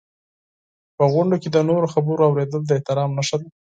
په 0.97 1.03
غونډو 1.11 1.35
کې 1.41 1.49
د 1.51 1.57
نورو 1.69 1.87
خبرو 1.93 2.27
اورېدل 2.29 2.61
د 2.65 2.71
احترام 2.77 3.09
نښه 3.17 3.35
ده. 3.41 3.47